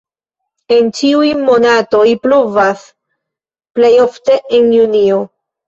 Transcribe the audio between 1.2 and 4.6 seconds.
monatoj pluvas, plej ofte